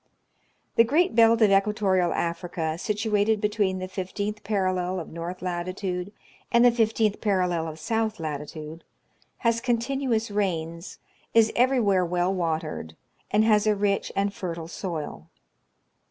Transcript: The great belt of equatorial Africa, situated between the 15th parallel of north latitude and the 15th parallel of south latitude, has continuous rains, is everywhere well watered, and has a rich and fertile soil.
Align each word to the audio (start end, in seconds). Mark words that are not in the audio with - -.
The 0.77 0.83
great 0.83 1.13
belt 1.13 1.43
of 1.43 1.51
equatorial 1.51 2.11
Africa, 2.11 2.75
situated 2.79 3.39
between 3.39 3.77
the 3.77 3.87
15th 3.87 4.41
parallel 4.41 4.99
of 4.99 5.09
north 5.09 5.43
latitude 5.43 6.11
and 6.51 6.65
the 6.65 6.71
15th 6.71 7.21
parallel 7.21 7.67
of 7.67 7.77
south 7.77 8.19
latitude, 8.19 8.83
has 9.45 9.61
continuous 9.61 10.31
rains, 10.31 10.97
is 11.35 11.51
everywhere 11.55 12.03
well 12.03 12.33
watered, 12.33 12.95
and 13.29 13.45
has 13.45 13.67
a 13.67 13.75
rich 13.75 14.11
and 14.15 14.33
fertile 14.33 14.67
soil. 14.67 15.27